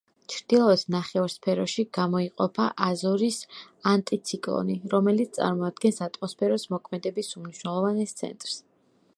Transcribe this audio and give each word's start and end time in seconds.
ჩრდილოეთ 0.33 0.83
ნახევარსფეროში 0.93 1.85
გამოიყოფა 1.97 2.65
აზორის 2.85 3.37
ანტიციკლონი, 3.93 4.79
რომელიც 4.95 5.37
წარმოადგენს 5.41 6.03
ატმოსფეროს 6.09 6.69
მოქმედების 6.77 7.33
უმნიშვნელოვანეს 7.43 8.19
ცენტრს. 8.25 8.59